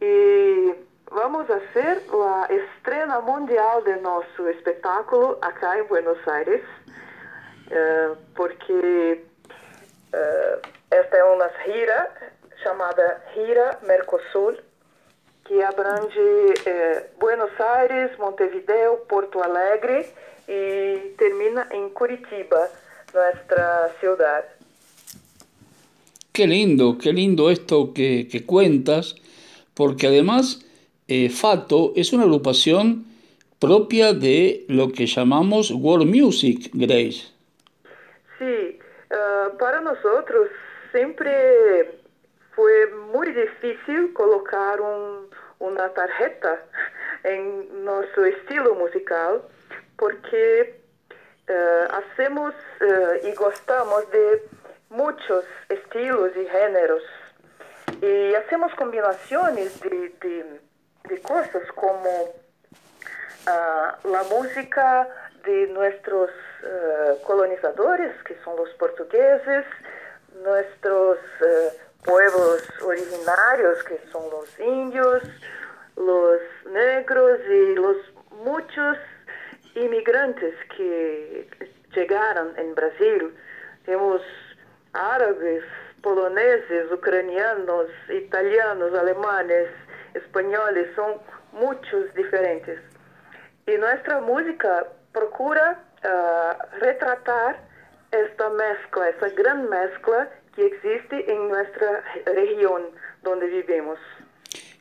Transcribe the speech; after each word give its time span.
E 0.00 0.74
vamos 1.10 1.46
fazer 1.46 2.02
a 2.12 2.52
estrena 2.52 3.20
mundial 3.20 3.82
de 3.82 3.96
nosso 3.96 4.48
espetáculo 4.48 5.36
acá 5.42 5.78
em 5.78 5.84
Buenos 5.84 6.26
Aires, 6.26 6.62
uh, 7.66 8.16
porque 8.34 9.22
uh, 10.14 10.68
esta 10.90 11.16
é 11.16 11.24
uma 11.24 11.50
gira 11.64 12.10
chamada 12.62 13.22
Gira 13.34 13.78
Mercosul, 13.82 14.56
que 15.44 15.62
abrange 15.62 16.18
uh, 16.18 17.18
Buenos 17.18 17.60
Aires, 17.60 18.16
Montevideo, 18.16 18.98
Porto 19.08 19.42
Alegre 19.42 20.08
y 20.50 21.14
termina 21.16 21.68
en 21.70 21.90
Curitiba, 21.90 22.68
nuestra 23.14 23.88
ciudad. 24.00 24.44
Qué 26.32 26.46
lindo, 26.46 26.98
qué 27.00 27.12
lindo 27.12 27.50
esto 27.50 27.92
que, 27.94 28.26
que 28.28 28.44
cuentas, 28.44 29.14
porque 29.74 30.08
además 30.08 30.66
eh, 31.06 31.28
Fato 31.28 31.92
es 31.94 32.12
una 32.12 32.24
agrupación 32.24 33.04
propia 33.60 34.12
de 34.12 34.64
lo 34.66 34.90
que 34.90 35.06
llamamos 35.06 35.70
world 35.70 36.12
music, 36.12 36.70
Grace. 36.72 37.28
Sí, 38.38 38.78
uh, 39.10 39.56
para 39.56 39.80
nosotros 39.80 40.48
siempre 40.90 42.00
fue 42.56 42.86
muy 43.12 43.30
difícil 43.30 44.12
colocar 44.14 44.80
un, 44.80 45.28
una 45.60 45.88
tarjeta 45.90 46.64
en 47.22 47.84
nuestro 47.84 48.24
estilo 48.24 48.74
musical 48.74 49.42
porque 50.00 50.80
uh, 51.48 51.92
hacemos 51.92 52.54
uh, 52.80 53.26
y 53.26 53.34
gostamos 53.34 54.10
de 54.10 54.48
muchos 54.88 55.44
estilos 55.68 56.30
y 56.34 56.46
géneros. 56.46 57.02
Y 58.00 58.34
hacemos 58.34 58.74
combinaciones 58.76 59.78
de, 59.82 60.60
de, 61.04 61.20
cosas 61.20 61.70
como 61.74 62.08
uh, 62.08 64.08
la 64.08 64.22
música 64.30 65.06
de 65.44 65.66
nuestros 65.68 66.30
colonizadores, 67.26 68.12
que 68.24 68.36
son 68.44 68.54
los 68.56 68.68
portugueses, 68.74 69.64
nuestros 70.42 71.18
pueblos 72.04 72.62
originarios, 72.82 73.82
que 73.84 73.98
son 74.12 74.22
los 74.30 74.60
indios, 74.60 75.22
los 75.96 76.40
negros 76.66 77.40
y 77.48 77.74
los 77.76 77.96
muchos 78.44 78.98
imigrantes 79.74 80.54
que 80.76 81.46
chegaram 81.92 82.52
em 82.56 82.72
Brasil. 82.74 83.32
Temos 83.84 84.22
árabes, 84.92 85.64
poloneses, 86.02 86.90
ucranianos, 86.90 87.90
italianos, 88.08 88.94
alemanes, 88.94 89.68
espanhóis, 90.14 90.94
são 90.94 91.20
muitos 91.52 92.12
diferentes. 92.14 92.78
E 93.66 93.76
nossa 93.78 94.20
música 94.20 94.86
procura 95.12 95.78
uh, 96.04 96.80
retratar 96.80 97.62
esta 98.12 98.50
mescla, 98.50 99.08
essa 99.08 99.28
grande 99.30 99.68
mescla 99.68 100.28
que 100.54 100.62
existe 100.62 101.14
em 101.14 101.48
nossa 101.48 102.04
região 102.26 102.90
onde 103.24 103.46
vivemos. 103.46 103.98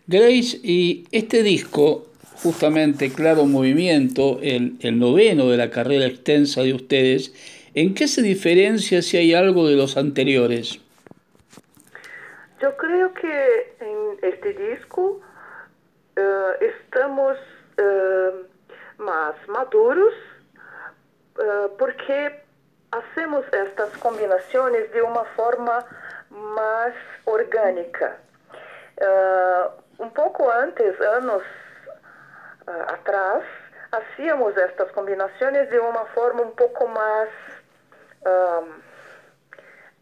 Grace, 0.08 0.60
e 0.64 1.06
este 1.12 1.44
disco 1.44 2.09
justamente 2.36 3.12
Claro 3.12 3.46
Movimiento, 3.46 4.40
el, 4.42 5.00
noveno 5.00 5.50
de 5.50 5.58
la 5.58 5.70
carrera 5.70 6.06
extensa 6.06 6.62
de 6.62 6.74
ustedes, 6.74 7.34
¿en 7.74 7.94
qué 7.94 8.08
se 8.08 8.22
diferencia 8.22 9.02
si 9.02 9.18
hay 9.18 9.34
algo 9.34 9.68
de 9.68 9.76
los 9.76 9.98
anteriores? 9.98 10.80
Yo 12.62 12.76
creo 12.78 13.14
que 13.14 13.76
en 13.80 14.30
este 14.32 14.54
disco 14.54 15.22
uh, 16.18 16.22
estamos 16.62 17.38
uh, 17.78 19.02
más 19.02 19.36
maduros 19.48 20.14
uh, 21.38 21.78
porque 21.78 22.42
hacemos 22.92 23.46
estas 23.54 23.90
combinaciones 24.00 24.92
de 24.92 25.02
una 25.02 25.24
forma 25.36 25.86
más 26.30 26.94
orgánica. 27.26 28.18
un 29.98 30.12
poco 30.12 30.52
antes, 30.52 30.96
años 31.18 31.42
uh, 32.70 32.94
atrás, 32.94 33.44
hacíamos 33.92 34.56
estas 34.56 34.92
combinações 34.92 35.70
de 35.70 35.80
uma 35.80 36.06
forma 36.08 36.44
um 36.44 36.52
pouco 36.52 36.88
mais 36.88 37.30
uh, 38.22 38.64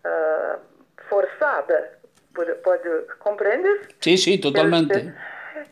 uh, 0.05 0.59
forçada. 1.09 1.97
Pode, 2.33 2.53
pode 2.55 2.89
compreendes? 3.19 3.87
Sim, 3.99 4.17
sim, 4.17 4.37
totalmente. 4.37 5.13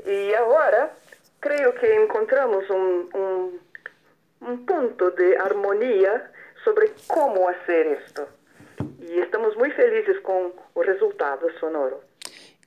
E 0.04 0.36
agora, 0.36 0.90
creio 1.42 1.74
que 1.74 1.96
encontramos 1.96 2.68
um, 2.72 3.10
um, 3.14 3.60
um 4.42 4.58
ponto 4.66 5.12
de 5.12 5.36
harmonia 5.38 6.32
sobre 6.64 6.92
como 7.08 7.46
fazer 7.54 8.00
isto. 8.04 8.28
E 9.00 9.20
estamos 9.20 9.56
muito 9.56 9.76
felizes 9.76 10.20
com 10.22 10.52
o 10.74 10.82
resultado 10.82 11.52
sonoro. 11.60 12.00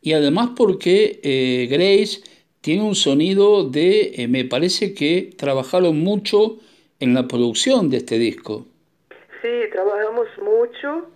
E 0.03 0.15
además 0.15 0.51
porque 0.57 1.21
eh, 1.25 1.67
Grace 1.67 2.23
tiene 2.69 2.83
un 2.83 2.95
sonido 2.95 3.67
de, 3.67 4.13
eh, 4.19 4.29
me 4.29 4.45
parece 4.45 4.93
que 4.93 5.31
trabajaron 5.39 6.01
mucho 6.01 6.59
en 7.01 7.15
la 7.15 7.27
producción 7.27 7.89
de 7.89 7.97
este 7.97 8.19
disco. 8.19 8.67
Sí, 9.41 9.55
trabajamos 9.73 10.29
mucho, 10.37 11.09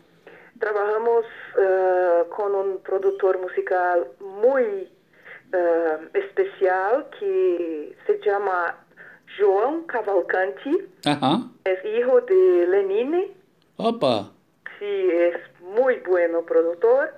trabajamos 0.58 1.26
uh, 1.58 2.26
con 2.34 2.54
un 2.54 2.78
productor 2.78 3.38
musical 3.38 4.06
muy 4.18 4.64
uh, 5.52 6.08
especial 6.14 7.10
que 7.20 7.94
se 8.06 8.18
llama 8.24 8.74
João 9.36 9.84
Cavalcanti. 9.84 10.74
Ajá. 11.04 11.50
Es 11.66 11.80
hijo 11.84 12.22
de 12.22 12.66
Lenine. 12.66 13.30
Opa. 13.76 14.32
Sí, 14.78 14.86
es 15.28 15.36
muy 15.60 15.96
bueno 16.08 16.46
productor 16.46 17.12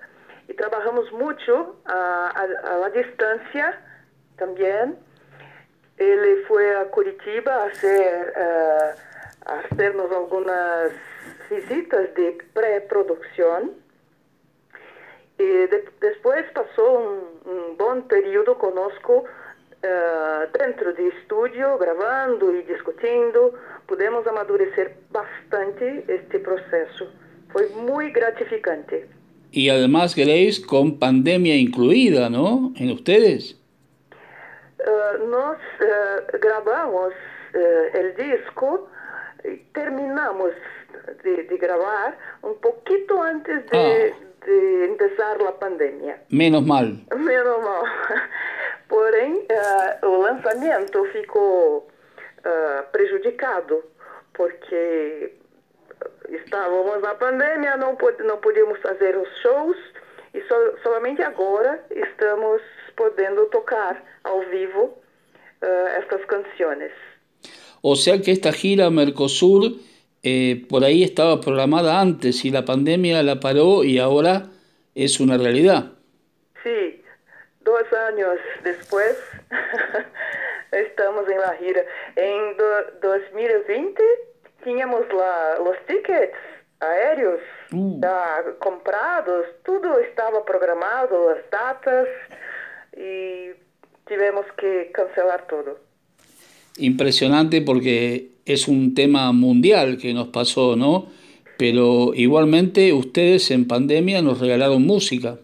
y 0.49 0.55
trabajamos 0.55 1.05
mucho 1.13 1.77
a, 1.85 2.33
a, 2.35 2.75
a 2.75 2.79
la 2.79 2.91
distancia 2.91 3.81
también. 4.37 4.97
Ele 5.97 6.43
foi 6.49 6.75
a 6.75 6.85
Curitiba 6.87 7.53
a 7.53 7.67
hacer 7.67 8.33
uh, 8.37 9.15
hacernos 9.45 10.11
algunas 10.11 10.93
visitas 11.51 12.15
de 12.15 12.39
preproducción. 12.53 13.73
Y 15.39 15.45
de, 15.45 15.85
después 16.01 16.45
pasó 16.53 16.99
un, 16.99 17.53
un, 17.53 17.77
buen 17.77 18.03
periodo 18.03 18.57
conosco 18.59 19.25
uh, 19.25 20.59
dentro 20.59 20.93
de 20.93 21.09
estudio, 21.09 21.79
grabando 21.79 22.53
y 22.53 22.63
discutiendo. 22.63 23.55
Pudimos 23.87 24.27
amadurecer 24.27 24.97
bastante 25.11 26.05
este 26.09 26.39
proceso. 26.39 27.11
Fue 27.51 27.69
muy 27.69 28.11
gratificante. 28.11 29.07
Y 29.53 29.69
además, 29.69 30.17
Grace, 30.17 30.61
con 30.67 30.99
pandemia 30.99 31.57
incluida, 31.57 32.29
¿no? 32.29 32.73
En 32.77 32.91
ustedes. 32.91 33.61
Uh, 34.85 35.27
nos 35.29 35.57
uh, 35.57 36.39
grabamos 36.39 37.15
el 37.95 38.15
disco 38.17 38.89
terminamos 39.73 40.53
de, 41.23 41.45
de, 41.45 41.57
grabar 41.57 42.17
un 42.43 42.59
poquito 42.61 43.23
antes 43.23 43.65
de, 43.71 44.13
ah. 44.13 44.47
de, 44.47 44.85
empezar 44.87 45.41
la 45.41 45.53
pandemia. 45.59 46.23
Menos 46.31 46.65
mal. 46.65 47.05
Menos 47.17 47.63
mal. 47.63 47.85
Porém, 48.89 49.47
uh, 49.51 50.07
o 50.07 50.23
lançamento 50.23 51.05
ficou 51.07 51.79
uh, 51.79 52.91
prejudicado, 52.93 53.83
porque 54.33 55.35
estávamos 56.29 57.03
na 57.03 57.15
pandemia, 57.15 57.77
não, 57.77 57.97
pod 57.97 58.23
não 58.23 58.39
podíamos 58.39 58.79
fazer 58.81 59.17
os 59.17 59.29
shows, 59.41 59.77
e 60.35 60.43
so 60.49 60.57
somente 60.83 61.23
agora 61.23 61.81
estamos 61.91 62.61
podendo 62.97 63.47
tocar 63.47 64.03
ao 64.25 64.41
vivo 64.51 64.83
uh, 65.63 65.87
estas 66.01 66.25
canções. 66.27 66.93
O 67.83 67.95
sea 67.95 68.19
que 68.19 68.33
esta 68.33 68.51
gira 68.53 68.91
Mercosur 68.91 69.79
eh, 70.23 70.65
por 70.69 70.85
ahí 70.85 71.05
estaba 71.05 71.41
programada 71.41 72.01
antes 72.01 72.45
y 72.45 72.51
la 72.51 72.65
pandemia 72.65 73.23
la 73.23 73.39
paró 73.41 73.85
y 73.85 73.99
ahora 73.99 74.47
es 74.95 75.21
una 75.21 75.37
realidad. 75.37 75.93
Sí, 76.63 77.03
dos 77.61 77.93
años 78.09 78.39
después 78.63 79.17
estamos 80.73 81.29
en 81.29 81.39
la 81.39 81.53
gira. 81.61 81.85
En 82.17 82.57
do, 82.57 82.65
2020 83.03 84.03
teníamos 84.65 85.03
la, 85.13 85.59
los 85.63 85.77
tickets 85.87 86.39
aéreos 86.81 87.41
ya 87.71 88.45
comprados, 88.59 89.47
todo 89.65 89.99
estaba 89.99 90.45
programado, 90.45 91.35
las 91.35 91.51
datas 91.51 92.09
y 92.97 93.51
tuvimos 94.07 94.47
que 94.57 94.91
cancelar 94.93 95.47
todo 95.47 95.79
impresionante 96.77 97.63
porque 97.63 98.31
es 98.45 98.69
un 98.69 98.95
tema 98.95 99.33
mundial 99.33 99.99
que 99.99 100.13
nos 100.13 100.29
pasó, 100.29 100.77
¿no? 100.77 101.09
Pero 101.57 102.13
igualmente 102.15 102.93
ustedes 102.93 103.51
en 103.51 103.69
pandemia 103.69 104.23
nos 104.23 104.41
regalaron 104.41 104.83
música. 104.83 105.39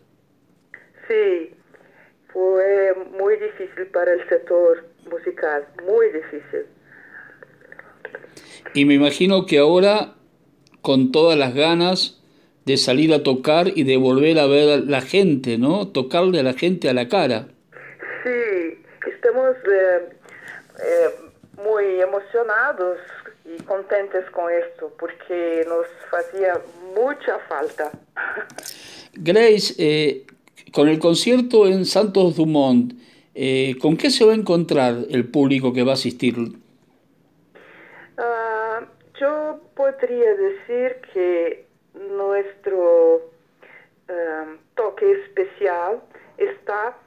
Sí, 1.09 1.51
fue 2.33 2.95
muy 3.19 3.37
difícil 3.37 3.87
para 3.93 4.13
el 4.13 4.29
sector 4.29 4.85
musical, 5.11 5.67
muy 5.87 6.07
difícil. 6.07 6.67
Y 8.75 8.85
me 8.85 8.95
imagino 8.95 9.47
que 9.47 9.59
ahora, 9.59 10.15
con 10.83 11.13
todas 11.13 11.39
las 11.39 11.55
ganas 11.55 12.21
de 12.67 12.77
salir 12.77 13.13
a 13.15 13.23
tocar 13.23 13.69
y 13.75 13.85
de 13.85 13.97
volver 13.97 14.39
a 14.39 14.47
ver 14.47 14.71
a 14.71 14.77
la 14.79 15.01
gente, 15.01 15.59
¿no? 15.59 15.89
Tocarle 15.89 16.41
a 16.41 16.43
la 16.43 16.53
gente 16.53 16.89
a 16.89 16.95
la 16.95 17.09
cara. 17.09 17.49
Sí, 18.25 18.79
estamos... 19.07 19.57
Eh 19.57 20.21
eh, 20.83 21.11
muy 21.63 22.01
emocionados 22.01 22.99
y 23.45 23.63
contentes 23.65 24.25
con 24.31 24.51
esto 24.51 24.91
porque 24.99 25.67
nos 25.69 25.87
hacía 26.11 26.59
mucha 26.95 27.39
falta. 27.41 27.91
Grace, 29.13 29.75
eh, 29.77 30.27
con 30.73 30.89
el 30.89 30.99
concierto 30.99 31.67
en 31.67 31.85
Santos 31.85 32.37
Dumont, 32.37 32.95
¿con 33.81 33.97
qué 33.99 34.09
se 34.11 34.25
va 34.25 34.33
a 34.33 34.37
encontrar 34.37 34.95
el 35.11 35.29
público 35.29 35.73
que 35.73 35.83
va 35.83 35.91
a 35.93 35.95
asistir? 35.95 36.39
Uh, 36.39 36.55
yo 39.19 39.61
podría 39.81 40.35
decir 40.35 41.01
que 41.15 41.67
nuestro 41.95 43.17
uh, 43.17 44.57
toque 44.75 45.11
especial 45.25 46.03
está 46.37 46.99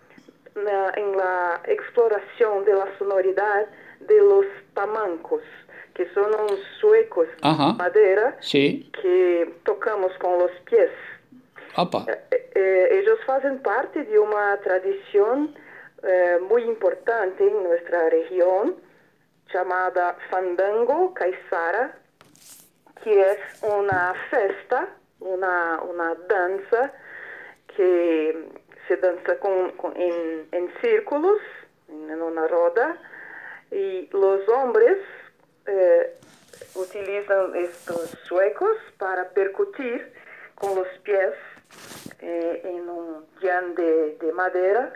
na, 0.55 0.91
en 0.95 1.15
la 1.15 1.61
exploración 1.67 2.65
de 2.65 2.73
la 2.73 2.87
sonoridad 2.97 3.67
de 3.99 4.17
los 4.17 4.45
tamancos, 4.73 5.43
que 5.93 6.09
son 6.15 6.33
unos 6.33 6.59
suecos 6.79 7.27
Ajá. 7.43 7.67
de 7.67 7.73
madera 7.73 8.37
sí. 8.39 8.89
que 8.99 9.53
tocamos 9.63 10.11
con 10.17 10.39
los 10.39 10.51
pies. 10.65 10.89
Eh, 11.77 12.49
eh, 12.55 12.87
ellos 12.91 13.19
hacen 13.27 13.59
parte 13.61 14.03
de 14.03 14.17
una 14.17 14.57
tradición 14.61 15.55
eh, 16.01 16.39
muy 16.49 16.63
importante 16.63 17.47
en 17.47 17.63
nuestra 17.63 18.09
región 18.09 18.75
llamada 19.53 20.17
Fandango 20.31 21.13
Caizara, 21.13 22.02
que 23.03 23.31
es 23.31 23.63
una 23.63 24.13
festa, 24.29 24.89
una, 25.19 25.81
una 25.81 26.15
danza 26.27 26.93
que 27.75 28.49
se 28.87 28.97
danza 28.97 29.37
con, 29.39 29.71
con, 29.71 29.95
en, 29.95 30.47
en, 30.51 30.73
círculos, 30.81 31.39
en 31.89 32.21
una 32.21 32.47
roda, 32.47 32.97
y 33.71 34.07
los 34.11 34.47
hombres 34.49 34.97
eh, 35.65 36.17
utilizan 36.75 37.55
estos 37.55 38.09
suecos 38.27 38.75
para 38.97 39.29
percutir 39.29 40.13
con 40.55 40.75
los 40.75 40.87
pies 41.03 41.33
eh, 42.19 42.61
en 42.63 42.89
un 42.89 43.25
llano 43.41 43.73
de, 43.73 44.17
de, 44.19 44.31
madera. 44.31 44.93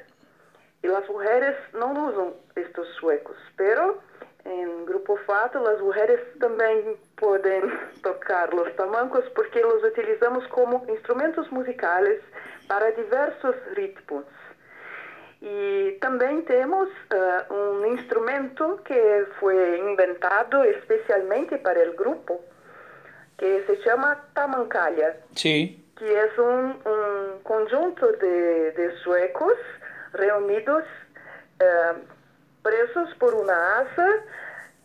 Y 0.83 0.87
las 0.87 1.09
mujeres 1.09 1.55
no 1.73 1.91
usan 1.91 2.33
estos 2.55 2.87
suecos, 2.99 3.35
pero 3.55 4.01
en 4.47 4.85
Grupo 4.85 5.17
Fato 5.25 5.59
las 5.59 5.79
mujeres 5.81 6.19
también 6.39 6.97
pueden 7.15 7.71
tocar 8.01 8.53
los 8.53 8.73
tamancos 8.75 9.23
porque 9.35 9.61
los 9.61 9.83
utilizamos 9.83 10.47
como 10.47 10.85
instrumentos 10.87 11.51
musicales 11.51 12.21
para 12.67 12.91
diversos 12.91 13.55
ritmos. 13.75 14.25
E 15.39 15.97
também 16.01 16.41
temos 16.41 16.89
uh, 16.89 17.53
um 17.53 17.85
instrumento 17.93 18.81
que 18.83 19.27
foi 19.39 19.79
inventado 19.79 20.63
especialmente 20.65 21.57
para 21.59 21.87
o 21.89 21.93
grupo, 21.93 22.41
que 23.37 23.63
se 23.67 23.75
chama 23.83 24.15
tamancalha. 24.33 25.15
Sí. 25.35 25.83
Que 25.95 26.05
é 26.05 26.41
um, 26.41 26.69
um 26.69 27.39
conjunto 27.43 28.11
de, 28.17 28.71
de 28.71 28.91
suecos 29.03 29.57
reunidos, 30.13 30.83
uh, 31.61 32.16
presos 32.67 33.13
por 33.13 33.33
uma 33.33 33.53
asa 33.53 34.23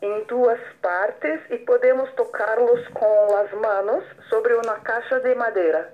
em 0.03 0.23
duas 0.27 0.61
partes 0.81 1.41
e 1.51 1.59
podemos 1.59 2.09
tocá-los 2.13 2.87
com 2.89 3.37
as 3.37 3.51
mãos 3.55 4.05
sobre 4.29 4.55
uma 4.55 4.79
caixa 4.79 5.19
de 5.19 5.35
madeira. 5.35 5.93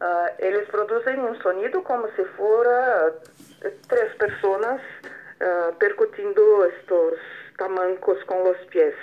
Uh, 0.00 0.34
eles 0.38 0.66
produzem 0.68 1.18
um 1.20 1.34
sonido 1.42 1.82
como 1.82 2.10
se 2.12 2.24
fora 2.36 3.14
três 3.88 4.14
pessoas 4.14 4.80
uh, 4.80 5.74
percutindo 5.78 6.64
estes 6.64 7.20
tamancos 7.58 8.22
com 8.22 8.50
os 8.50 8.58
pés. 8.70 8.94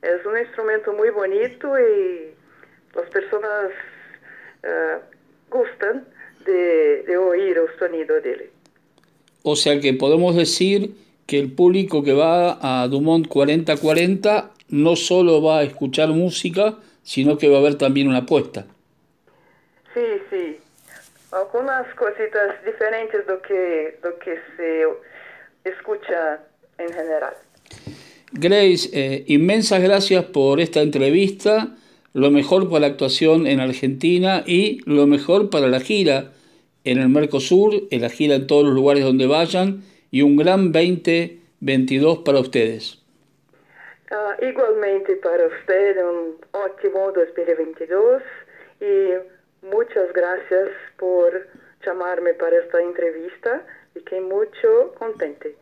É 0.00 0.16
um 0.26 0.36
instrumento 0.38 0.94
muito 0.94 1.12
bonito 1.12 1.76
e 1.76 2.34
as 2.96 3.08
pessoas 3.10 3.72
uh, 4.64 5.02
gostam 5.50 6.06
de, 6.40 7.02
de 7.02 7.16
ouvir 7.18 7.58
o 7.58 7.68
sonido 7.76 8.18
dele. 8.22 8.50
O 9.42 9.56
sea 9.56 9.80
que 9.80 9.92
podemos 9.94 10.34
decir 10.34 10.94
que 11.26 11.38
el 11.38 11.52
público 11.52 12.02
que 12.02 12.12
va 12.12 12.58
a 12.60 12.88
Dumont 12.88 13.26
4040 13.28 14.50
no 14.68 14.96
solo 14.96 15.42
va 15.42 15.58
a 15.58 15.62
escuchar 15.62 16.08
música, 16.08 16.76
sino 17.02 17.38
que 17.38 17.48
va 17.48 17.56
a 17.56 17.60
haber 17.60 17.76
también 17.76 18.08
una 18.08 18.18
apuesta. 18.18 18.66
Sí, 19.94 20.00
sí. 20.30 20.58
Algunas 21.32 21.86
cositas 21.94 22.64
diferentes 22.64 23.26
do 23.26 23.40
que, 23.42 23.98
do 24.02 24.18
que 24.18 24.38
se 24.56 24.84
escucha 25.64 26.40
en 26.78 26.92
general. 26.92 27.34
Grace, 28.32 28.90
eh, 28.92 29.24
inmensas 29.28 29.82
gracias 29.82 30.24
por 30.24 30.60
esta 30.60 30.80
entrevista, 30.80 31.76
lo 32.12 32.30
mejor 32.30 32.68
para 32.68 32.80
la 32.80 32.86
actuación 32.88 33.46
en 33.46 33.60
Argentina 33.60 34.42
y 34.46 34.80
lo 34.84 35.06
mejor 35.06 35.50
para 35.50 35.68
la 35.68 35.80
gira 35.80 36.32
en 36.86 36.98
el 36.98 37.08
Mercosur, 37.08 37.74
en 37.90 38.00
la 38.00 38.08
gira 38.08 38.34
en 38.34 38.46
todos 38.46 38.64
los 38.64 38.74
lugares 38.74 39.04
donde 39.04 39.26
vayan 39.26 39.82
y 40.10 40.22
un 40.22 40.36
gran 40.36 40.72
2022 40.72 42.18
para 42.18 42.40
ustedes. 42.40 43.02
Uh, 44.10 44.44
igualmente 44.44 45.16
para 45.16 45.46
usted, 45.46 45.96
un 46.02 46.36
ótimo 46.52 47.12
2022 47.12 48.22
y 48.80 49.36
Muchas 49.70 50.12
gracias 50.14 50.68
por 50.96 51.48
llamarme 51.84 52.34
para 52.34 52.56
esta 52.58 52.80
entrevista 52.80 53.66
y 53.96 54.00
que 54.00 54.20
mucho 54.20 54.94
contente. 54.96 55.56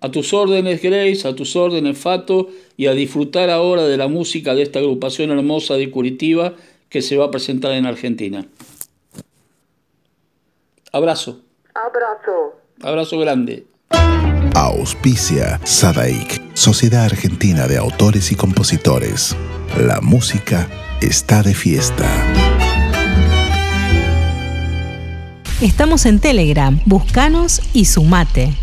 A 0.00 0.10
tus 0.10 0.32
órdenes, 0.32 0.82
Grace, 0.82 1.26
a 1.26 1.34
tus 1.34 1.56
órdenes, 1.56 1.98
Fato, 1.98 2.48
y 2.76 2.86
a 2.86 2.92
disfrutar 2.92 3.50
ahora 3.50 3.84
de 3.84 3.96
la 3.96 4.06
música 4.06 4.54
de 4.54 4.62
esta 4.62 4.78
agrupación 4.78 5.30
hermosa 5.30 5.74
de 5.74 5.90
Curitiba 5.90 6.54
que 6.88 7.02
se 7.02 7.16
va 7.16 7.26
a 7.26 7.30
presentar 7.30 7.72
en 7.72 7.86
Argentina. 7.86 8.46
Abrazo. 10.94 11.40
Abrazo. 11.74 12.54
Abrazo 12.80 13.18
grande. 13.18 13.66
Auspicia 14.54 15.58
Sadaik, 15.64 16.40
Sociedad 16.54 17.06
Argentina 17.06 17.66
de 17.66 17.78
Autores 17.78 18.30
y 18.30 18.36
Compositores. 18.36 19.34
La 19.76 20.00
música 20.00 20.68
está 21.00 21.42
de 21.42 21.52
fiesta. 21.52 22.06
Estamos 25.60 26.06
en 26.06 26.20
Telegram, 26.20 26.78
buscanos 26.86 27.60
y 27.72 27.86
sumate. 27.86 28.54